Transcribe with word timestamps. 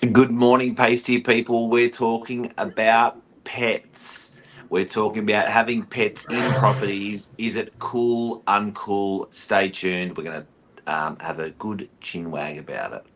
Good 0.00 0.30
morning, 0.30 0.76
pasty 0.76 1.20
people. 1.20 1.68
We're 1.68 1.90
talking 1.90 2.52
about 2.56 3.20
pets. 3.42 4.34
We're 4.70 4.84
talking 4.84 5.24
about 5.24 5.48
having 5.48 5.84
pets 5.86 6.24
in 6.30 6.52
properties. 6.52 7.32
Is 7.36 7.56
it 7.56 7.80
cool, 7.80 8.44
uncool? 8.46 9.34
Stay 9.34 9.70
tuned. 9.70 10.16
We're 10.16 10.22
going 10.22 10.46
to 10.86 10.94
um, 10.94 11.18
have 11.18 11.40
a 11.40 11.50
good 11.50 11.90
chin 12.00 12.30
wag 12.30 12.58
about 12.58 12.92
it. 12.92 13.06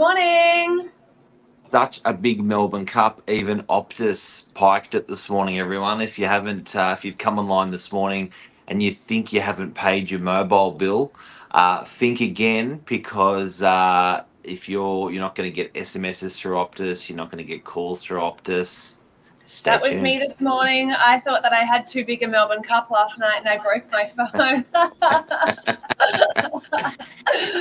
Morning. 0.00 0.88
Such 1.70 2.00
a 2.06 2.14
big 2.14 2.42
Melbourne 2.42 2.86
Cup. 2.86 3.20
Even 3.28 3.62
Optus 3.64 4.52
piked 4.54 4.94
it 4.94 5.06
this 5.06 5.28
morning. 5.28 5.58
Everyone, 5.58 6.00
if 6.00 6.18
you 6.18 6.24
haven't, 6.24 6.74
uh, 6.74 6.94
if 6.96 7.04
you've 7.04 7.18
come 7.18 7.38
online 7.38 7.70
this 7.70 7.92
morning 7.92 8.32
and 8.66 8.82
you 8.82 8.92
think 8.92 9.30
you 9.30 9.42
haven't 9.42 9.74
paid 9.74 10.10
your 10.10 10.20
mobile 10.20 10.72
bill, 10.72 11.12
uh, 11.50 11.84
think 11.84 12.22
again 12.22 12.80
because 12.86 13.60
uh, 13.60 14.24
if 14.42 14.70
you're 14.70 15.10
you're 15.12 15.20
not 15.20 15.34
going 15.34 15.50
to 15.50 15.54
get 15.54 15.72
SMSs 15.74 16.34
through 16.34 16.56
Optus, 16.56 17.10
you're 17.10 17.18
not 17.18 17.30
going 17.30 17.44
to 17.44 17.48
get 17.48 17.64
calls 17.64 18.02
through 18.02 18.20
Optus. 18.20 19.00
Stay 19.44 19.72
That 19.72 19.82
was 19.82 20.00
me 20.00 20.18
this 20.18 20.40
morning. 20.40 20.92
I 20.92 21.20
thought 21.20 21.42
that 21.42 21.52
I 21.52 21.64
had 21.64 21.86
too 21.86 22.04
big 22.04 22.22
a 22.22 22.28
Melbourne 22.28 22.62
Cup 22.62 22.90
last 22.90 23.18
night 23.18 23.40
and 23.44 23.48
I 23.48 23.58
broke 23.58 23.84
my 23.92 24.06
phone. 24.16 24.64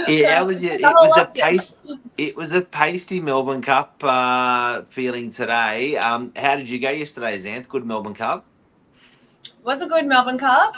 Yeah, 0.07 0.41
it 0.41 0.45
was. 0.45 0.63
It, 0.63 0.81
The 0.81 0.87
was 0.87 1.17
a 1.17 1.25
Optus. 1.25 1.75
It 2.19 2.35
was 2.35 2.51
a 2.51 2.59
pasty 2.59 3.21
Melbourne 3.21 3.61
Cup 3.61 4.03
uh, 4.03 4.81
feeling 4.89 5.31
today. 5.31 5.95
Um, 5.95 6.33
how 6.35 6.57
did 6.57 6.67
you 6.67 6.77
go 6.77 6.89
yesterday, 6.89 7.41
Xanth? 7.41 7.69
Good 7.69 7.85
Melbourne 7.85 8.13
Cup. 8.13 8.45
was 9.63 9.81
a 9.81 9.87
good 9.87 10.05
Melbourne 10.05 10.37
Cup. 10.37 10.75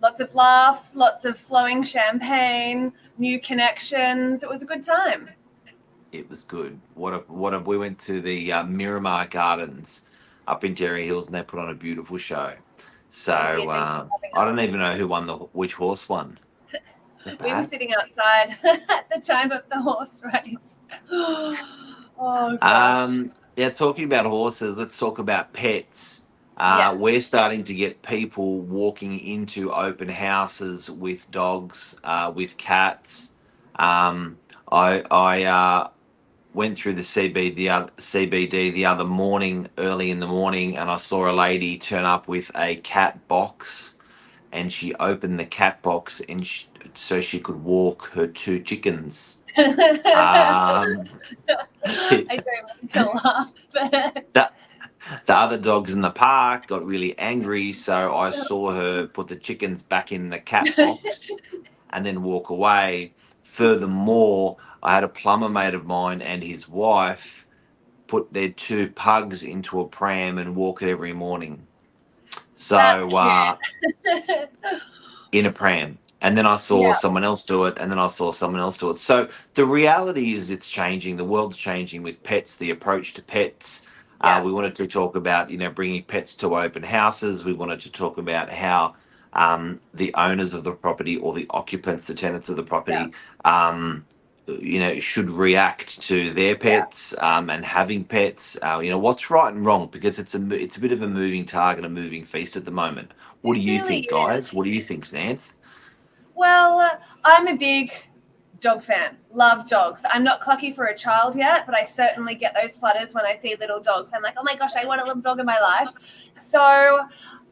Lots 0.00 0.20
of 0.20 0.32
laughs, 0.36 0.94
lots 0.94 1.24
of 1.24 1.36
flowing 1.36 1.82
champagne, 1.82 2.92
new 3.18 3.40
connections. 3.40 4.44
It 4.44 4.48
was 4.48 4.62
a 4.62 4.64
good 4.64 4.84
time. 4.84 5.28
It 6.12 6.30
was 6.30 6.44
good. 6.44 6.80
What 6.94 7.14
a 7.14 7.18
what 7.26 7.52
a. 7.52 7.58
We 7.58 7.76
went 7.76 7.98
to 8.02 8.20
the 8.20 8.52
uh, 8.52 8.62
Miramare 8.62 9.28
Gardens 9.28 10.06
up 10.46 10.62
in 10.62 10.76
Terrey 10.76 11.04
Hills, 11.04 11.26
and 11.26 11.34
they 11.34 11.42
put 11.42 11.58
on 11.58 11.70
a 11.70 11.74
beautiful 11.74 12.16
show. 12.16 12.52
So 13.10 13.72
um, 13.72 14.08
I 14.34 14.44
don't 14.44 14.60
even 14.60 14.78
know 14.78 14.92
who 14.92 15.08
won 15.08 15.26
the 15.26 15.34
which 15.34 15.74
horse 15.74 16.08
won. 16.08 16.38
We 17.40 17.54
were 17.54 17.62
sitting 17.62 17.92
outside 17.94 18.56
at 18.90 19.08
the 19.14 19.20
time 19.20 19.52
of 19.52 19.62
the 19.70 19.80
horse 19.82 20.22
race. 20.24 20.76
Oh 22.18 22.58
gosh. 22.58 23.10
Um, 23.10 23.32
yeah, 23.56 23.70
talking 23.70 24.04
about 24.04 24.26
horses, 24.26 24.78
let's 24.78 24.98
talk 24.98 25.18
about 25.18 25.52
pets. 25.52 26.26
Uh, 26.56 26.92
Yes. 26.92 26.98
We're 26.98 27.20
starting 27.22 27.64
to 27.64 27.74
get 27.74 28.02
people 28.02 28.62
walking 28.62 29.18
into 29.20 29.72
open 29.72 30.08
houses 30.08 30.90
with 30.90 31.30
dogs, 31.30 31.98
uh, 32.04 32.32
with 32.34 32.56
cats. 32.58 33.32
Um, 33.78 34.38
I 34.70 35.02
I 35.10 35.44
uh, 35.44 35.88
went 36.54 36.76
through 36.78 36.94
the 36.94 37.02
CB 37.02 37.54
the 37.56 37.70
other, 37.70 37.92
CBD 37.98 38.72
the 38.74 38.86
other 38.86 39.04
morning, 39.04 39.68
early 39.78 40.10
in 40.10 40.20
the 40.20 40.26
morning, 40.28 40.76
and 40.76 40.90
I 40.90 40.96
saw 40.98 41.30
a 41.30 41.34
lady 41.34 41.78
turn 41.78 42.04
up 42.04 42.28
with 42.28 42.50
a 42.56 42.76
cat 42.76 43.26
box, 43.28 43.96
and 44.52 44.72
she 44.72 44.94
opened 44.96 45.40
the 45.40 45.46
cat 45.46 45.82
box 45.82 46.20
and 46.28 46.46
sh- 46.46 46.66
so 46.94 47.20
she 47.20 47.40
could 47.40 47.56
walk 47.56 48.10
her 48.12 48.26
two 48.26 48.60
chickens. 48.60 49.40
Um, 49.56 51.08
I 51.84 52.26
don't 52.28 52.66
mean 52.80 52.88
to 52.90 53.04
laugh, 53.24 53.52
but 53.72 54.52
the 55.26 55.34
other 55.36 55.58
dogs 55.58 55.92
in 55.92 56.00
the 56.00 56.10
park 56.10 56.66
got 56.66 56.84
really 56.84 57.18
angry, 57.18 57.72
so 57.72 58.14
I 58.14 58.30
saw 58.30 58.72
her 58.72 59.06
put 59.06 59.28
the 59.28 59.36
chickens 59.36 59.82
back 59.82 60.12
in 60.12 60.30
the 60.30 60.38
cat 60.38 60.68
box 60.76 61.30
and 61.90 62.06
then 62.06 62.22
walk 62.22 62.50
away. 62.50 63.14
Furthermore, 63.42 64.56
I 64.82 64.94
had 64.94 65.04
a 65.04 65.08
plumber 65.08 65.48
mate 65.48 65.74
of 65.74 65.84
mine 65.86 66.22
and 66.22 66.42
his 66.42 66.68
wife 66.68 67.46
put 68.06 68.32
their 68.32 68.50
two 68.50 68.90
pugs 68.90 69.42
into 69.42 69.80
a 69.80 69.88
pram 69.88 70.38
and 70.38 70.56
walk 70.56 70.82
it 70.82 70.88
every 70.88 71.12
morning. 71.12 71.66
So, 72.62 73.16
uh, 73.16 73.56
in 75.32 75.46
a 75.46 75.52
pram. 75.52 75.98
And 76.22 76.38
then 76.38 76.46
I 76.46 76.56
saw 76.56 76.88
Yeah. 76.88 76.92
someone 76.92 77.24
else 77.24 77.46
do 77.46 77.64
it, 77.66 77.78
and 77.78 77.90
then 77.90 77.98
I 77.98 78.08
saw 78.08 78.32
someone 78.32 78.60
else 78.60 78.78
do 78.78 78.90
it. 78.90 78.98
So 78.98 79.28
the 79.54 79.66
reality 79.66 80.34
is, 80.34 80.50
it's 80.50 80.68
changing. 80.68 81.16
The 81.16 81.24
world's 81.24 81.58
changing 81.58 82.02
with 82.04 82.22
pets. 82.24 82.56
The 82.58 82.70
approach 82.70 83.14
to 83.14 83.22
pets. 83.22 83.86
Uh, 84.20 84.42
we 84.44 84.52
wanted 84.52 84.76
to 84.76 84.86
talk 84.88 85.16
about, 85.16 85.50
you 85.50 85.58
know, 85.58 85.70
bringing 85.70 86.04
pets 86.04 86.36
to 86.38 86.56
open 86.56 86.84
houses. 86.84 87.44
We 87.46 87.54
wanted 87.54 87.80
to 87.82 87.92
talk 87.92 88.18
about 88.18 88.50
how 88.52 88.96
um, 89.32 89.80
the 89.94 90.14
owners 90.14 90.54
of 90.54 90.64
the 90.64 90.72
property 90.74 91.16
or 91.18 91.34
the 91.34 91.46
occupants, 91.50 92.06
the 92.06 92.14
tenants 92.14 92.50
of 92.50 92.56
the 92.56 92.64
property, 92.64 93.14
um, 93.46 94.06
you 94.46 94.80
know, 94.80 94.98
should 94.98 95.30
react 95.30 96.02
to 96.02 96.32
their 96.32 96.56
pets 96.56 97.14
um, 97.18 97.48
and 97.48 97.64
having 97.64 98.04
pets. 98.04 98.58
Uh, 98.62 98.80
you 98.80 98.90
know, 98.90 98.98
what's 98.98 99.30
right 99.30 99.52
and 99.52 99.64
wrong 99.64 99.88
because 99.90 100.18
it's 100.18 100.34
a 100.34 100.52
it's 100.52 100.76
a 100.76 100.80
bit 100.80 100.92
of 100.92 101.02
a 101.02 101.08
moving 101.08 101.46
target, 101.46 101.84
a 101.84 101.88
moving 101.88 102.24
feast 102.24 102.56
at 102.56 102.64
the 102.64 102.70
moment. 102.70 103.12
What 103.42 103.54
do 103.54 103.60
you 103.60 103.76
really 103.76 103.88
think, 103.88 104.10
guys? 104.10 104.46
is. 104.46 104.52
What 104.52 104.64
do 104.64 104.70
you 104.70 104.80
think, 104.80 105.04
Xanth? 105.04 105.50
Well, 106.34 106.78
uh, 106.78 106.90
I'm 107.24 107.46
a 107.48 107.56
big 107.56 107.92
dog 108.60 108.82
fan. 108.82 109.16
Love 109.32 109.68
dogs. 109.68 110.02
I'm 110.10 110.24
not 110.24 110.40
clucky 110.40 110.74
for 110.74 110.86
a 110.86 110.96
child 110.96 111.36
yet, 111.36 111.66
but 111.66 111.74
I 111.74 111.84
certainly 111.84 112.34
get 112.34 112.54
those 112.54 112.78
flutters 112.78 113.12
when 113.12 113.26
I 113.26 113.34
see 113.34 113.54
little 113.58 113.80
dogs. 113.80 114.12
I'm 114.14 114.22
like, 114.22 114.34
oh 114.36 114.42
my 114.42 114.56
gosh, 114.56 114.74
I 114.76 114.86
want 114.86 115.00
a 115.00 115.04
little 115.04 115.20
dog 115.20 115.40
in 115.40 115.46
my 115.46 115.60
life. 115.60 115.90
So, 116.34 117.00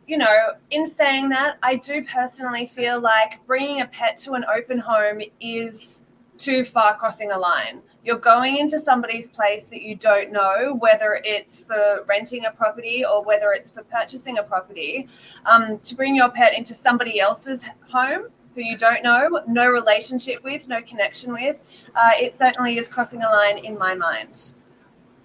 you 0.07 0.17
know, 0.17 0.53
in 0.71 0.89
saying 0.89 1.29
that, 1.31 1.59
I 1.63 1.77
do 1.77 2.05
personally 2.05 2.67
feel 2.67 3.01
like 3.01 3.45
bringing 3.47 3.81
a 3.81 3.87
pet 3.87 4.17
to 4.19 4.33
an 4.33 4.45
open 4.55 4.79
home 4.79 5.21
is 5.41 6.05
too 6.41 6.65
far 6.65 6.97
crossing 6.97 7.31
a 7.31 7.39
line. 7.39 7.83
You're 8.03 8.19
going 8.19 8.57
into 8.57 8.81
somebody's 8.81 9.29
place 9.29 9.67
that 9.67 9.83
you 9.83 9.95
don't 9.95 10.33
know, 10.33 10.75
whether 10.79 11.21
it's 11.23 11.61
for 11.61 12.05
renting 12.09 12.47
a 12.47 12.51
property 12.51 13.05
or 13.05 13.23
whether 13.23 13.53
it's 13.53 13.71
for 13.71 13.83
purchasing 13.85 14.39
a 14.39 14.43
property. 14.43 15.07
Um, 15.45 15.79
to 15.79 15.95
bring 15.95 16.17
your 16.17 16.31
pet 16.31 16.55
into 16.55 16.75
somebody 16.75 17.21
else's 17.21 17.65
home 17.89 18.29
who 18.55 18.63
you 18.63 18.77
don't 18.77 19.03
know, 19.03 19.43
no 19.47 19.67
relationship 19.69 20.43
with, 20.43 20.67
no 20.67 20.83
connection 20.83 21.33
with, 21.33 21.61
uh, 21.95 22.11
it 22.15 22.37
certainly 22.37 22.79
is 22.79 22.89
crossing 22.89 23.23
a 23.23 23.29
line 23.29 23.59
in 23.59 23.79
my 23.79 23.95
mind. 23.95 24.55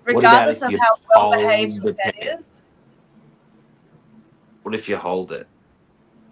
Regardless 0.04 0.62
of 0.62 0.72
how 0.74 0.98
well 1.16 1.32
behaved 1.32 1.82
the 1.82 1.86
your 1.86 1.94
pet? 1.96 2.16
is. 2.22 2.62
What 4.62 4.76
if 4.76 4.88
you 4.88 4.98
hold 4.98 5.32
it? 5.32 5.48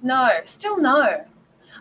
No, 0.03 0.29
still 0.43 0.77
no. 0.77 1.25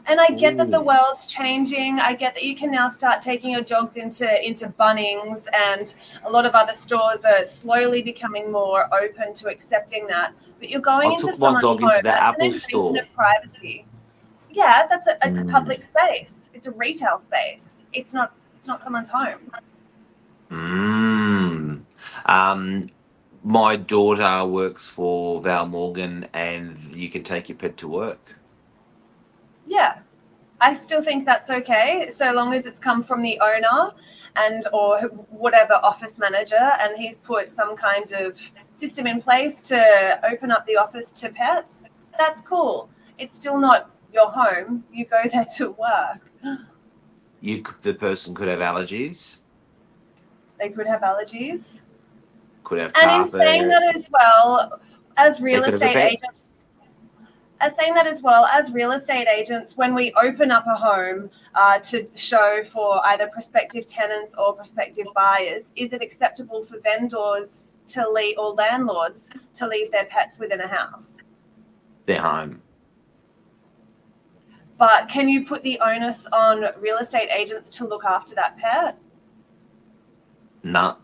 And 0.06 0.20
I 0.20 0.28
get 0.28 0.56
that 0.56 0.70
the 0.70 0.80
world's 0.80 1.26
changing. 1.26 2.00
I 2.00 2.14
get 2.14 2.34
that 2.34 2.42
you 2.42 2.56
can 2.56 2.70
now 2.72 2.88
start 2.88 3.22
taking 3.22 3.50
your 3.50 3.60
dogs 3.62 3.96
into 3.96 4.26
into 4.46 4.66
Bunnings 4.66 5.46
and 5.52 5.94
a 6.24 6.30
lot 6.30 6.44
of 6.44 6.54
other 6.54 6.72
stores 6.72 7.24
are 7.24 7.44
slowly 7.44 8.02
becoming 8.02 8.50
more 8.50 8.86
open 8.94 9.32
to 9.34 9.48
accepting 9.48 10.06
that. 10.08 10.32
But 10.58 10.70
you're 10.70 10.80
going 10.80 11.10
I 11.10 11.14
into 11.14 11.32
someone's 11.32 11.62
dog 11.62 11.80
home. 11.80 11.88
into 11.90 11.96
the 11.98 12.02
That's 12.02 12.20
Apple 12.22 12.52
store. 12.52 12.98
of 12.98 13.12
privacy. 13.14 13.86
Yeah, 14.50 14.86
that's 14.88 15.06
a 15.06 15.16
it's 15.24 15.38
a 15.38 15.42
Mm. 15.42 15.50
public 15.52 15.82
space. 15.82 16.50
It's 16.52 16.66
a 16.66 16.72
retail 16.72 17.18
space. 17.18 17.84
It's 17.92 18.12
not 18.12 18.32
it's 18.58 18.68
not 18.68 18.82
someone's 18.82 19.08
home. 19.10 19.50
Mm. 20.50 21.82
Um, 22.26 22.90
my 23.44 23.76
daughter 23.76 24.46
works 24.46 24.86
for 24.86 25.40
Val 25.40 25.66
Morgan, 25.66 26.28
and 26.34 26.76
you 26.92 27.08
can 27.08 27.24
take 27.24 27.48
your 27.48 27.56
pet 27.56 27.76
to 27.78 27.88
work. 27.88 28.36
Yeah. 29.72 30.00
I 30.60 30.74
still 30.74 31.02
think 31.02 31.24
that's 31.24 31.50
okay, 31.50 32.08
so 32.10 32.32
long 32.32 32.52
as 32.52 32.66
it's 32.66 32.78
come 32.78 33.02
from 33.02 33.22
the 33.22 33.40
owner 33.40 33.92
and 34.36 34.68
or 34.72 35.00
whatever 35.30 35.74
office 35.82 36.18
manager 36.18 36.70
and 36.80 36.96
he's 36.96 37.16
put 37.18 37.50
some 37.50 37.74
kind 37.76 38.12
of 38.12 38.38
system 38.74 39.06
in 39.06 39.20
place 39.20 39.60
to 39.62 40.20
open 40.30 40.50
up 40.50 40.64
the 40.66 40.76
office 40.76 41.10
to 41.12 41.30
pets. 41.30 41.84
That's 42.18 42.42
cool. 42.42 42.90
It's 43.18 43.34
still 43.34 43.58
not 43.58 43.90
your 44.12 44.30
home. 44.30 44.84
You 44.92 45.06
go 45.06 45.22
there 45.32 45.46
to 45.56 45.70
work. 45.70 46.58
You, 47.40 47.64
the 47.80 47.94
person 47.94 48.34
could 48.34 48.48
have 48.48 48.60
allergies, 48.60 49.40
They 50.60 50.68
could 50.68 50.86
have 50.86 51.00
allergies. 51.00 51.80
could 52.62 52.78
have 52.78 52.92
And 52.94 53.10
in 53.10 53.26
saying 53.26 53.68
that 53.68 53.82
as 53.94 54.08
well, 54.12 54.80
as 55.16 55.40
real 55.40 55.64
estate 55.64 55.96
agents, 55.96 56.48
as 57.62 57.76
saying 57.76 57.94
that 57.94 58.06
as 58.08 58.20
well 58.22 58.44
as 58.46 58.72
real 58.72 58.90
estate 58.90 59.28
agents, 59.28 59.76
when 59.76 59.94
we 59.94 60.12
open 60.20 60.50
up 60.50 60.64
a 60.66 60.74
home 60.74 61.30
uh, 61.54 61.78
to 61.78 62.08
show 62.16 62.62
for 62.64 63.00
either 63.06 63.28
prospective 63.28 63.86
tenants 63.86 64.34
or 64.36 64.52
prospective 64.52 65.06
buyers, 65.14 65.72
is 65.76 65.92
it 65.92 66.02
acceptable 66.02 66.64
for 66.64 66.78
vendors 66.80 67.72
to 67.86 68.06
leave 68.10 68.36
or 68.36 68.52
landlords 68.54 69.30
to 69.54 69.68
leave 69.68 69.90
their 69.92 70.06
pets 70.06 70.38
within 70.38 70.60
a 70.60 70.68
house? 70.68 71.18
their 72.06 72.20
home. 72.20 72.60
but 74.76 75.08
can 75.08 75.28
you 75.28 75.46
put 75.46 75.62
the 75.62 75.78
onus 75.78 76.26
on 76.32 76.64
real 76.80 76.98
estate 76.98 77.28
agents 77.30 77.70
to 77.70 77.86
look 77.86 78.04
after 78.04 78.34
that 78.34 78.58
pet? 78.58 78.98
Nah. 80.64 80.96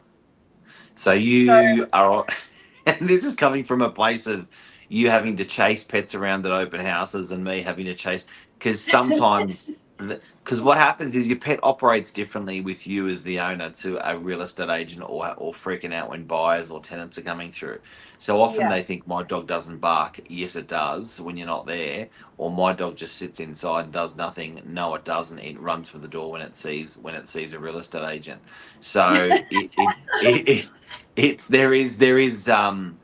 So 0.96 1.12
you 1.12 1.46
So- 1.46 1.86
are, 1.92 2.26
and 2.86 3.08
this 3.08 3.22
is 3.24 3.36
coming 3.36 3.62
from 3.62 3.80
a 3.80 3.88
place 3.88 4.26
of 4.26 4.48
you 4.88 5.10
having 5.10 5.36
to 5.38 5.44
chase 5.44 5.84
pets 5.84 6.14
around 6.14 6.46
at 6.46 6.52
open 6.52 6.80
houses 6.80 7.32
and 7.32 7.44
me 7.44 7.62
having 7.62 7.86
to 7.86 7.94
chase 7.94 8.26
because 8.58 8.84
sometimes 8.84 9.70
because 9.98 10.62
what 10.62 10.78
happens 10.78 11.16
is 11.16 11.28
your 11.28 11.38
pet 11.38 11.60
operates 11.62 12.12
differently 12.12 12.60
with 12.60 12.86
you 12.86 13.08
as 13.08 13.22
the 13.24 13.40
owner 13.40 13.70
to 13.70 13.98
a 14.08 14.18
real 14.18 14.42
estate 14.42 14.70
agent 14.70 15.02
or 15.02 15.34
or 15.36 15.52
freaking 15.52 15.94
out 15.94 16.10
when 16.10 16.24
buyers 16.24 16.70
or 16.70 16.80
tenants 16.82 17.18
are 17.18 17.22
coming 17.22 17.52
through. 17.52 17.78
So 18.18 18.40
often 18.42 18.66
Yeah. 18.66 18.68
they 18.68 18.82
think 18.82 19.06
my 19.06 19.24
dog 19.24 19.48
doesn't 19.48 19.78
bark. 19.78 20.20
Yes, 20.28 20.56
it 20.56 20.68
does 20.68 21.20
when 21.20 21.36
you're 21.36 21.46
not 21.48 21.66
there. 21.66 22.10
Or 22.38 22.50
my 22.50 22.74
dog 22.74 22.96
just 22.96 23.16
sits 23.16 23.40
inside 23.40 23.86
and 23.86 23.92
does 23.92 24.16
nothing. 24.16 24.62
No, 24.64 24.94
it 24.96 25.04
doesn't. 25.04 25.38
It 25.40 25.60
runs 25.60 25.90
for 25.90 25.98
the 25.98 26.08
door 26.08 26.30
when 26.32 26.42
it 26.42 26.56
sees 26.56 26.96
when 26.98 27.14
it 27.16 27.28
sees 27.28 27.52
a 27.54 27.60
real 27.60 27.78
estate 27.78 28.08
agent. 28.08 28.42
So 28.80 29.42
it, 29.50 29.72
it, 29.76 29.96
it, 30.20 30.48
it, 30.48 30.72
it's 31.16 31.48
there 31.48 31.74
is 31.74 31.98
there 31.98 32.18
is 32.18 32.48
um 32.48 33.00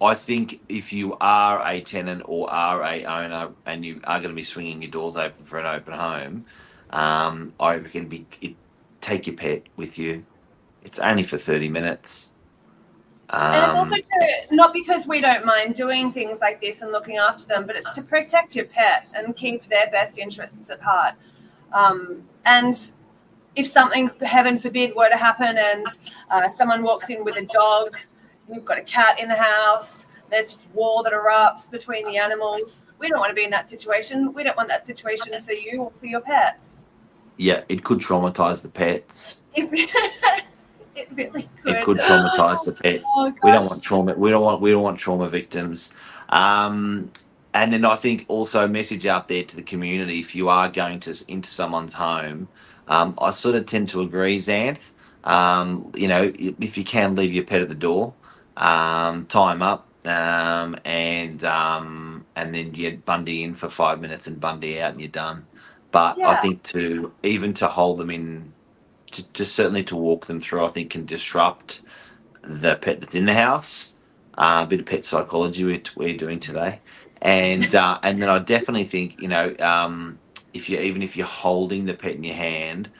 I 0.00 0.14
think 0.14 0.60
if 0.68 0.92
you 0.92 1.16
are 1.20 1.66
a 1.66 1.80
tenant 1.80 2.22
or 2.24 2.48
are 2.50 2.82
a 2.84 3.04
owner 3.04 3.50
and 3.66 3.84
you 3.84 4.00
are 4.04 4.18
going 4.20 4.30
to 4.30 4.36
be 4.36 4.44
swinging 4.44 4.80
your 4.82 4.90
doors 4.90 5.16
open 5.16 5.44
for 5.44 5.58
an 5.58 5.66
open 5.66 5.94
home, 5.94 6.44
um, 6.90 7.52
I 7.58 7.76
reckon 7.76 8.08
be 8.08 8.24
it, 8.40 8.54
take 9.00 9.26
your 9.26 9.36
pet 9.36 9.62
with 9.76 9.98
you. 9.98 10.24
It's 10.84 10.98
only 11.00 11.24
for 11.24 11.36
thirty 11.36 11.68
minutes. 11.68 12.32
Um, 13.30 13.42
And 13.42 13.66
it's 13.66 13.76
also 13.76 13.96
to, 13.96 14.56
not 14.56 14.72
because 14.72 15.06
we 15.06 15.20
don't 15.20 15.44
mind 15.44 15.74
doing 15.74 16.12
things 16.12 16.40
like 16.40 16.60
this 16.60 16.80
and 16.82 16.92
looking 16.92 17.16
after 17.16 17.46
them, 17.46 17.66
but 17.66 17.76
it's 17.76 17.94
to 17.96 18.02
protect 18.02 18.56
your 18.56 18.64
pet 18.64 19.12
and 19.16 19.36
keep 19.36 19.68
their 19.68 19.90
best 19.90 20.18
interests 20.18 20.70
at 20.70 20.80
heart. 20.80 21.14
Um, 21.72 22.22
and 22.46 22.90
if 23.54 23.66
something, 23.66 24.10
heaven 24.22 24.58
forbid, 24.58 24.94
were 24.94 25.10
to 25.10 25.16
happen 25.16 25.58
and 25.58 25.86
uh, 26.30 26.46
someone 26.46 26.82
walks 26.82 27.10
in 27.10 27.22
with 27.24 27.36
a 27.36 27.44
dog, 27.44 27.98
you've 28.48 28.64
got 28.64 28.78
a 28.78 28.82
cat 28.82 29.18
in 29.20 29.28
the 29.28 29.36
house, 29.36 30.06
there's 30.30 30.46
just 30.46 30.68
war 30.74 31.02
that 31.04 31.12
erupts 31.12 31.70
between 31.70 32.06
the 32.06 32.18
animals. 32.18 32.84
We 32.98 33.08
don't 33.08 33.18
want 33.18 33.30
to 33.30 33.34
be 33.34 33.44
in 33.44 33.50
that 33.50 33.70
situation. 33.70 34.32
We 34.32 34.42
don't 34.42 34.56
want 34.56 34.68
that 34.68 34.86
situation 34.86 35.32
for 35.40 35.54
you 35.54 35.82
or 35.82 35.92
for 35.98 36.06
your 36.06 36.20
pets. 36.20 36.84
yeah, 37.36 37.62
it 37.68 37.84
could 37.84 37.98
traumatize 38.00 38.62
the 38.62 38.68
pets. 38.68 39.40
It, 39.54 39.68
it 40.94 41.08
really 41.12 41.48
could. 41.62 41.76
It 41.76 41.84
could 41.84 41.98
traumatize 41.98 42.64
the 42.64 42.72
pets. 42.72 43.06
Oh, 43.16 43.32
we 43.42 43.50
don't 43.50 43.66
want 43.66 43.82
trauma. 43.82 44.14
We 44.14 44.30
don't 44.30 44.42
want. 44.42 44.60
We 44.60 44.70
don't 44.70 44.82
want 44.82 44.98
trauma 44.98 45.28
victims. 45.28 45.94
Um, 46.28 47.10
and 47.54 47.72
then 47.72 47.84
I 47.84 47.96
think 47.96 48.26
also 48.28 48.64
a 48.64 48.68
message 48.68 49.06
out 49.06 49.28
there 49.28 49.44
to 49.44 49.56
the 49.56 49.62
community: 49.62 50.20
if 50.20 50.34
you 50.34 50.48
are 50.48 50.68
going 50.68 51.00
to 51.00 51.16
into 51.28 51.48
someone's 51.48 51.94
home, 51.94 52.48
um, 52.88 53.14
I 53.20 53.30
sort 53.30 53.54
of 53.54 53.66
tend 53.66 53.88
to 53.90 54.02
agree, 54.02 54.38
Xanth. 54.38 54.90
Um, 55.24 55.92
you 55.94 56.08
know, 56.08 56.32
if 56.36 56.76
you 56.76 56.84
can 56.84 57.16
leave 57.16 57.32
your 57.32 57.44
pet 57.44 57.60
at 57.60 57.68
the 57.68 57.74
door, 57.74 58.14
um, 58.58 59.26
tie 59.26 59.52
him 59.52 59.62
up, 59.62 59.88
um, 60.06 60.76
and 60.84 61.44
um, 61.44 62.26
and 62.36 62.54
then 62.54 62.74
you 62.74 62.98
Bundy 63.04 63.44
in 63.44 63.56
for 63.56 63.70
five 63.70 64.00
minutes 64.00 64.28
and 64.28 64.40
Bundy 64.40 64.80
out, 64.82 64.92
and 64.92 65.00
you're 65.00 65.10
done. 65.10 65.46
But 65.92 66.20
I 66.24 66.36
think 66.36 66.64
to 66.64 67.14
even 67.24 67.54
to 67.56 67.68
hold 67.68 67.98
them 67.98 68.10
in 68.10 68.54
to, 69.12 69.32
to 69.34 69.46
certainly 69.46 69.84
to 69.84 69.96
walk 69.96 70.26
them 70.26 70.40
through, 70.40 70.66
I 70.66 70.70
think 70.70 70.90
can 70.90 71.06
disrupt 71.06 71.82
the 72.42 72.76
pet 72.76 73.00
that's 73.00 73.16
in 73.16 73.26
the 73.26 73.34
house. 73.34 73.94
Uh, 74.36 74.62
a 74.64 74.68
bit 74.68 74.80
of 74.80 74.86
pet 74.86 75.04
psychology 75.04 75.64
we're, 75.64 75.82
we're 75.96 76.16
doing 76.16 76.40
today, 76.40 76.80
and 77.22 77.74
uh, 77.74 78.00
and 78.02 78.22
then 78.22 78.28
I 78.30 78.40
definitely 78.40 78.84
think 78.84 79.20
you 79.22 79.28
know 79.28 79.56
um, 79.60 80.20
if 80.54 80.70
you 80.70 80.78
even 80.80 81.02
if 81.02 81.16
you're 81.16 81.26
holding 81.26 81.86
the 81.86 81.94
pet 81.94 82.14
in 82.16 82.24
your 82.24 82.36
hand, 82.36 82.90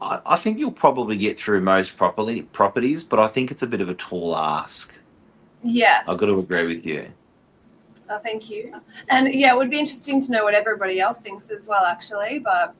I, 0.00 0.20
I 0.26 0.36
think 0.38 0.58
you'll 0.58 0.72
probably 0.72 1.18
get 1.18 1.38
through 1.38 1.62
most 1.62 1.96
properly 1.98 2.42
properties, 2.42 3.04
but 3.04 3.20
I 3.20 3.28
think 3.28 3.50
it's 3.52 3.62
a 3.62 3.68
bit 3.68 3.82
of 3.82 3.90
a 3.90 3.94
tall 3.94 4.36
ask. 4.36 4.93
Yes. 5.64 6.04
I've 6.06 6.18
got 6.18 6.26
to 6.26 6.38
agree 6.38 6.66
with 6.76 6.86
you. 6.86 7.08
Oh, 8.08 8.18
thank 8.18 8.50
you. 8.50 8.74
And 9.08 9.34
yeah, 9.34 9.52
it 9.52 9.56
would 9.56 9.70
be 9.70 9.78
interesting 9.80 10.20
to 10.22 10.30
know 10.30 10.44
what 10.44 10.54
everybody 10.54 11.00
else 11.00 11.20
thinks 11.20 11.50
as 11.50 11.66
well, 11.66 11.84
actually. 11.84 12.38
But 12.38 12.74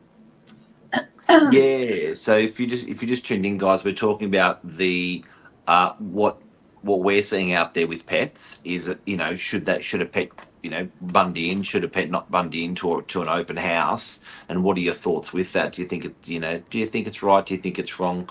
yeah 1.51 2.13
so 2.13 2.37
if 2.37 2.61
you 2.61 2.67
just 2.67 2.87
if 2.87 3.03
you 3.03 3.09
just 3.09 3.25
tuned 3.25 3.47
in 3.47 3.57
guys 3.57 3.83
we're 3.83 3.95
talking 3.95 4.29
about 4.29 4.61
the 4.77 5.25
uh 5.67 5.93
what 5.95 6.41
what 6.83 7.01
we're 7.01 7.23
seeing 7.23 7.53
out 7.53 7.73
there 7.73 7.87
with 7.87 8.05
pets 8.05 8.61
is 8.65 8.85
that 8.85 8.99
you 9.07 9.17
know 9.17 9.35
should 9.35 9.65
that 9.65 9.83
should 9.83 10.03
a 10.03 10.07
pet 10.07 10.29
you 10.63 10.69
know 10.69 10.87
bundy 11.01 11.51
in 11.51 11.63
should 11.63 11.83
a 11.83 11.89
pet 11.89 12.11
not 12.11 12.31
bundy 12.31 12.65
into 12.65 13.01
to 13.03 13.23
an 13.23 13.29
open 13.29 13.57
house 13.57 14.21
and 14.51 14.63
what 14.63 14.77
are 14.77 14.81
your 14.81 14.95
thoughts 14.95 15.33
with 15.33 15.51
that 15.53 15.73
do 15.73 15.83
you 15.83 15.89
think 15.89 16.05
it 16.05 16.15
you 16.25 16.39
know 16.39 16.63
do 16.69 16.79
you 16.79 16.87
think 16.87 17.07
it's 17.07 17.23
right 17.23 17.47
do 17.47 17.55
you 17.55 17.61
think 17.61 17.79
it's 17.79 17.99
wrong 17.99 18.29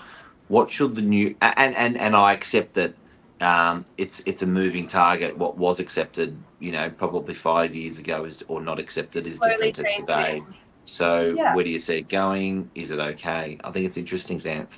what 0.48 0.70
should 0.70 0.94
the 0.94 1.02
new 1.02 1.34
and 1.42 1.74
and 1.74 1.96
and 1.98 2.14
i 2.14 2.32
accept 2.32 2.74
that 2.74 2.94
um 3.40 3.84
it's 3.98 4.20
it's 4.26 4.42
a 4.42 4.46
moving 4.46 4.86
target 4.86 5.36
what 5.36 5.56
was 5.58 5.80
accepted 5.80 6.36
you 6.60 6.70
know 6.70 6.88
probably 6.88 7.34
five 7.34 7.74
years 7.74 7.98
ago 7.98 8.24
is 8.24 8.44
or 8.48 8.60
not 8.60 8.78
accepted 8.78 9.26
is 9.26 9.40
different 9.40 9.74
to 9.74 9.82
today 10.00 10.42
so 10.84 11.34
Yeah. 11.36 11.54
where 11.54 11.64
do 11.64 11.70
you 11.70 11.78
see 11.78 11.96
it 11.98 12.08
going? 12.08 12.70
Is 12.74 12.90
it 12.90 12.98
okay? 13.00 13.58
I 13.64 13.70
think 13.70 13.86
it's 13.86 13.96
interesting, 13.96 14.38
Xanth. 14.38 14.68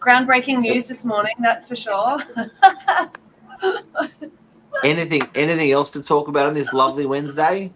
Groundbreaking 0.00 0.60
news 0.60 0.88
this 0.88 1.04
morning, 1.04 1.34
that's 1.40 1.66
for 1.66 1.76
sure. 1.76 2.16
Anything 4.82 5.22
anything 5.34 5.70
else 5.70 5.90
to 5.92 6.02
talk 6.02 6.28
about 6.28 6.46
on 6.46 6.54
this 6.54 6.72
lovely 6.72 7.06
Wednesday? 7.06 7.72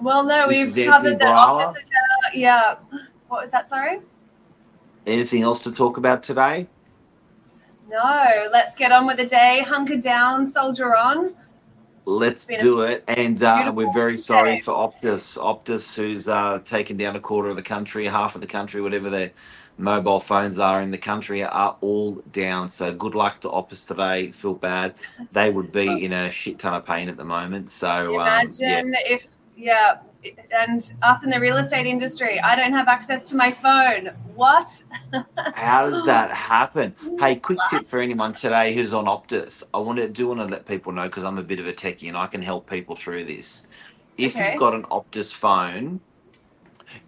well, 0.00 0.22
no, 0.24 0.48
This 0.48 0.74
we've 0.74 0.90
covered 0.90 1.18
that. 1.18 1.34
Optus. 1.34 1.74
Yeah. 2.34 2.76
What 3.28 3.42
was 3.42 3.50
that? 3.50 3.68
Sorry. 3.68 4.00
Anything 5.06 5.42
else 5.42 5.60
to 5.62 5.72
talk 5.72 5.96
about 5.96 6.22
today? 6.22 6.68
No. 7.88 8.48
Let's 8.52 8.74
get 8.74 8.92
on 8.92 9.06
with 9.06 9.16
the 9.16 9.26
day. 9.26 9.64
Hunker 9.66 9.96
down, 9.96 10.46
soldier 10.46 10.96
on. 10.96 11.34
Let's 12.04 12.46
do 12.46 12.82
it. 12.82 13.02
And 13.08 13.42
uh, 13.42 13.72
we're 13.74 13.92
very 13.92 14.16
sorry 14.16 14.56
day. 14.56 14.60
for 14.60 14.74
Optus. 14.74 15.36
Optus, 15.36 15.94
who's 15.96 16.28
uh, 16.28 16.60
taken 16.64 16.96
down 16.96 17.16
a 17.16 17.20
quarter 17.20 17.48
of 17.48 17.56
the 17.56 17.62
country, 17.62 18.06
half 18.06 18.36
of 18.36 18.40
the 18.40 18.46
country, 18.46 18.80
whatever 18.80 19.10
their 19.10 19.32
mobile 19.76 20.20
phones 20.20 20.58
are 20.60 20.80
in 20.82 20.92
the 20.92 20.98
country, 20.98 21.42
are 21.42 21.76
all 21.80 22.14
down. 22.32 22.70
So 22.70 22.94
good 22.94 23.16
luck 23.16 23.40
to 23.40 23.48
Optus 23.48 23.86
today. 23.86 24.30
Feel 24.30 24.54
bad. 24.54 24.94
They 25.32 25.50
would 25.50 25.72
be 25.72 26.04
in 26.04 26.12
a 26.12 26.30
shit 26.30 26.60
ton 26.60 26.74
of 26.74 26.86
pain 26.86 27.08
at 27.08 27.16
the 27.16 27.24
moment. 27.24 27.72
So 27.72 27.88
um, 27.88 28.12
yeah. 28.12 28.40
Imagine 28.40 28.94
if, 29.04 29.36
yeah, 29.56 29.96
and 30.50 30.92
us 31.02 31.24
in 31.24 31.30
the 31.30 31.40
real 31.40 31.56
estate 31.58 31.86
industry, 31.86 32.40
I 32.40 32.56
don't 32.56 32.72
have 32.72 32.88
access 32.88 33.24
to 33.24 33.36
my 33.36 33.50
phone. 33.52 34.06
What? 34.34 34.68
How 35.52 35.90
does 35.90 36.04
that 36.06 36.30
happen? 36.32 36.94
Hey, 37.18 37.36
quick 37.36 37.58
tip 37.64 37.88
for 37.88 37.98
anyone 37.98 38.34
today 38.34 38.74
who's 38.74 38.92
on 38.92 39.06
Optus. 39.06 39.62
I 39.74 39.78
want 39.78 39.98
to 39.98 40.08
do 40.08 40.28
want 40.28 40.40
to 40.40 40.46
let 40.46 40.66
people 40.66 40.92
know 40.92 41.04
because 41.04 41.24
I'm 41.24 41.38
a 41.38 41.42
bit 41.42 41.60
of 41.60 41.66
a 41.66 41.72
techie 41.72 42.08
and 42.08 42.16
I 42.16 42.26
can 42.26 42.42
help 42.42 42.68
people 42.68 42.96
through 42.96 43.24
this. 43.24 43.66
If 44.16 44.34
Okay. 44.36 44.50
you've 44.50 44.56
got 44.60 44.74
an 44.74 44.84
Optus 44.84 45.32
phone, 45.32 46.00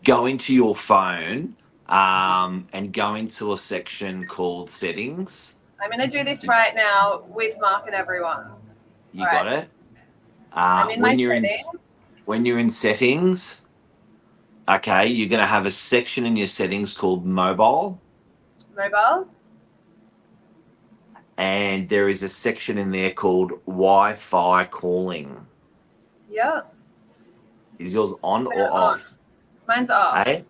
go 0.05 0.27
into 0.27 0.55
your 0.55 0.75
phone 0.75 1.57
um, 1.87 2.69
and 2.73 2.93
go 2.93 3.15
into 3.15 3.53
a 3.53 3.59
section 3.59 4.27
called 4.27 4.71
settings. 4.71 5.59
I'm 5.81 5.91
going 5.91 6.09
to 6.11 6.19
do 6.19 6.25
this 6.25 6.47
right 6.47 6.73
now 6.75 7.25
with 7.29 7.57
Mark 7.61 7.87
and 7.87 7.95
everyone. 7.95 8.47
You 9.13 9.25
Right. 9.27 9.33
got 9.33 9.47
it. 9.47 9.71
Uh, 10.53 10.85
I'm 10.85 10.91
in 10.91 11.01
my 11.01 11.09
when 11.11 11.19
you're 11.19 11.33
in 11.33 11.47
settings. 11.47 11.88
When 12.29 12.45
you're 12.45 12.59
in 12.59 12.69
settings, 12.69 13.65
okay, 14.69 15.07
you're 15.07 15.31
going 15.31 15.41
to 15.41 15.47
have 15.47 15.65
a 15.65 15.71
section 15.71 16.27
in 16.27 16.37
your 16.37 16.47
settings 16.47 16.95
called 16.95 17.25
mobile. 17.25 17.99
Mobile. 18.77 19.27
and 21.39 21.89
there 21.89 22.07
is 22.11 22.23
a 22.23 22.29
section 22.29 22.77
in 22.77 22.91
there 22.91 23.13
called 23.13 23.53
Wi-Fi 23.65 24.67
calling. 24.67 25.47
Yeah. 26.31 26.61
Is 27.79 27.95
yours 27.95 28.13
on 28.23 28.45
Turn 28.45 28.59
or 28.59 28.71
on. 28.73 28.95
off? 28.95 29.15
Mine's 29.67 29.89
off. 29.89 30.27
Hey, 30.27 30.45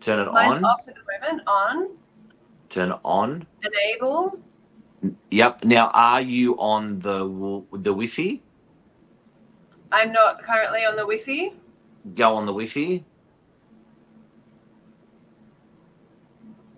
turn 0.00 0.18
it 0.18 0.32
Mine's 0.32 0.52
on. 0.56 0.62
Mine's 0.62 0.64
off 0.64 0.88
at 0.88 0.94
the 0.94 1.02
moment. 1.12 1.42
On. 1.46 1.88
Turn 2.70 2.90
it 2.90 2.98
on. 3.04 3.46
Enable. 3.62 4.32
Yep. 5.30 5.64
Now, 5.64 5.90
are 5.92 6.22
you 6.22 6.58
on 6.58 7.00
the 7.00 7.26
the 7.72 7.92
Wi-Fi? 7.92 8.40
I'm 9.92 10.10
not 10.10 10.42
currently 10.42 10.84
on 10.84 10.96
the 10.96 11.02
Wi-Fi. 11.02 11.52
Go 12.14 12.34
on 12.34 12.46
the 12.46 12.52
Wi-Fi. 12.52 13.04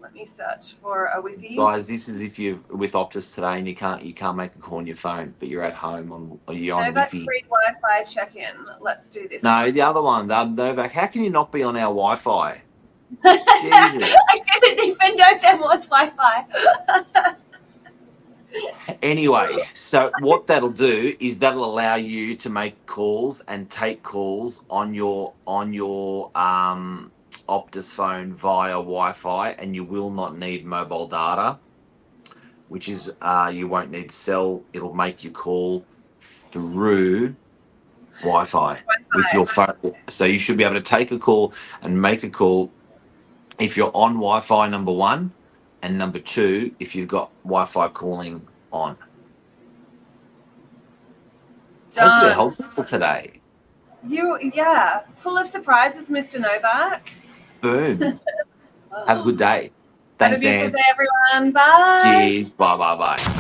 Let 0.03 0.13
me 0.13 0.27
search 0.27 0.75
for 0.83 1.07
a 1.07 1.17
Wi-Fi. 1.17 1.57
Guys, 1.57 1.87
this 1.87 2.09
is 2.09 2.21
if 2.21 2.39
you're 2.39 2.59
with 2.71 2.93
Optus 2.93 3.35
today 3.35 3.59
and 3.59 3.67
you 3.67 3.75
can't 3.75 4.03
you 4.03 4.13
can't 4.13 4.37
make 4.37 4.55
a 4.55 4.59
call 4.59 4.79
on 4.79 4.87
your 4.87 4.97
phone, 4.97 5.35
but 5.39 5.49
you're 5.49 5.63
at 5.63 5.75
home 5.75 6.13
on 6.13 6.39
or 6.47 6.55
you're 6.55 6.77
on 6.77 6.87
Novak 6.87 7.11
Wi-Fi. 7.11 7.25
free 7.25 7.45
Wi-Fi 7.49 8.03
check-in. 8.05 8.65
Let's 8.81 9.09
do 9.09 9.29
this. 9.29 9.43
No, 9.43 9.71
the 9.71 9.81
other 9.81 10.03
one, 10.03 10.27
the 10.29 10.45
Novak. 10.45 10.93
How 10.93 11.07
can 11.07 11.23
you 11.23 11.31
not 11.31 11.53
be 11.53 11.63
on 11.63 11.77
our 11.77 11.93
Wi-Fi? 11.95 12.61
I 13.25 14.43
didn't 14.61 14.85
even 14.85 15.17
know 15.17 15.39
there 15.41 15.57
was 15.57 15.87
Wi-Fi. 15.87 17.35
Anyway, 19.03 19.69
so 19.75 20.11
what 20.21 20.47
that'll 20.47 20.71
do 20.71 21.17
is 21.21 21.39
that'll 21.39 21.65
allow 21.65 21.95
you 21.97 22.37
to 22.37 22.49
make 22.49 22.87
calls 22.87 23.43
and 23.49 23.69
take 23.71 24.03
calls 24.03 24.65
on 24.71 24.95
your 24.95 25.33
on 25.47 25.73
your 25.73 26.31
um, 26.37 27.11
Optus 27.49 27.93
phone 27.93 28.33
via 28.33 28.73
Wi-Fi, 28.73 29.51
and 29.53 29.75
you 29.75 29.85
will 29.85 30.11
not 30.11 30.39
need 30.39 30.65
mobile 30.65 31.07
data, 31.09 31.59
which 32.69 32.89
is 32.89 33.13
uh, 33.21 33.51
you 33.53 33.69
won't 33.69 33.91
need 33.91 34.11
cell. 34.11 34.63
It'll 34.73 34.95
make 34.95 35.25
you 35.25 35.31
call 35.31 35.85
through 36.21 37.37
Wi-Fi 38.21 38.81
with 39.15 39.27
your 39.33 39.47
phone. 39.47 39.77
So 40.09 40.25
you 40.25 40.39
should 40.39 40.57
be 40.57 40.65
able 40.65 40.75
to 40.77 40.81
take 40.81 41.11
a 41.11 41.19
call 41.19 41.53
and 41.83 42.01
make 42.01 42.23
a 42.23 42.31
call 42.31 42.71
if 43.59 43.77
you're 43.77 43.95
on 43.95 44.15
Wi-Fi. 44.15 44.69
Number 44.69 44.93
one, 44.93 45.33
and 45.85 45.99
number 45.99 46.19
two, 46.19 46.75
if 46.81 46.95
you've 46.95 47.09
got 47.09 47.31
Wi-Fi 47.43 47.89
calling 47.89 48.41
on. 48.73 48.97
Hopefully, 51.95 52.11
Done. 52.11 52.33
helpful 52.33 52.85
today. 52.85 53.41
You, 54.09 54.39
yeah, 54.55 55.01
full 55.17 55.37
of 55.37 55.47
surprises, 55.47 56.09
Mr. 56.09 56.41
Novak. 56.41 57.11
Boom. 57.61 58.01
Have 59.07 59.21
a 59.21 59.23
good 59.25 59.37
day. 59.37 59.73
Thanks, 60.19 60.43
Have 60.43 60.55
a 60.55 60.59
beautiful 60.59 60.65
Anne. 60.65 60.73
day, 60.73 61.43
everyone. 61.43 61.53
Bye. 61.53 62.01
Cheers. 62.03 62.51
Bye, 62.51 62.77
bye, 62.79 62.97
bye. 62.97 63.31